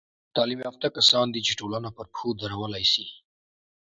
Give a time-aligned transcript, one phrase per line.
[0.35, 3.05] تعلیم یافته کسان دي، چي ټولنه پر پښو درولاى سي.